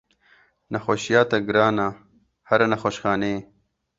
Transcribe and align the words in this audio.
Nexweşiya 0.71 1.21
te 1.31 1.37
giran 1.47 1.77
e 1.87 1.89
here 2.49 2.65
nexweşxaneyê. 2.73 3.37